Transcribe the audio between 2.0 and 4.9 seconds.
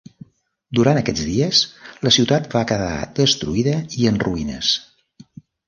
la ciutat va quedar destruïda i en ruïnes.